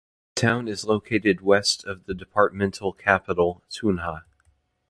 The 0.33 0.41
town 0.41 0.67
is 0.67 0.83
located 0.85 1.41
west 1.41 1.85
of 1.85 2.05
the 2.07 2.15
departmental 2.15 2.91
capital 2.91 3.61
Tunja. 3.69 4.23